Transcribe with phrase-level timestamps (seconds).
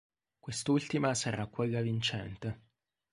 [0.39, 2.61] Quest'ultima sarà quella vincente.